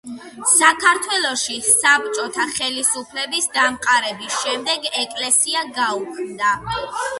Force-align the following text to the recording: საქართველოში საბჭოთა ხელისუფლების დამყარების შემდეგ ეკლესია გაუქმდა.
საქართველოში 0.51 1.57
საბჭოთა 1.67 2.47
ხელისუფლების 2.55 3.47
დამყარების 3.59 4.41
შემდეგ 4.47 4.91
ეკლესია 5.05 5.65
გაუქმდა. 5.79 6.59